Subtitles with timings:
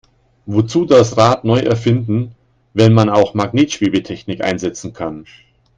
[0.47, 2.33] Wozu das Rad neu erfinden,
[2.73, 5.25] wenn man auch Magnetschwebetechnik einsetzen kann?